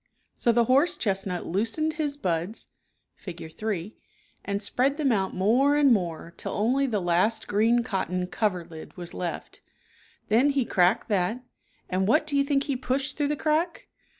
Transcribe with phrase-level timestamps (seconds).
[0.33, 2.71] So the horse chestnut loos /'^^ ened his buds
[3.17, 3.53] (Fig.
[3.53, 3.95] 3),
[4.43, 7.83] and \!^ spread them out more and v more till only the last green \
[7.83, 9.61] cotton coverlid was left,
[10.27, 11.43] then he cracked that,
[11.87, 13.89] and what do you think he pushed through the crack?